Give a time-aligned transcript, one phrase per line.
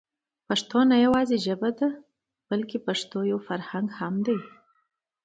[0.47, 1.89] پښتو نه يوازې ژبه ده
[2.49, 4.39] بلکې پښتو يو فرهنګ هم دی.